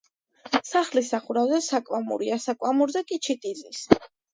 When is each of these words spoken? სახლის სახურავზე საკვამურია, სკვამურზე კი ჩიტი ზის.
სახლის 0.69 1.11
სახურავზე 1.15 1.61
საკვამურია, 1.67 2.41
სკვამურზე 2.49 3.09
კი 3.13 3.25
ჩიტი 3.25 3.59
ზის. 3.65 3.89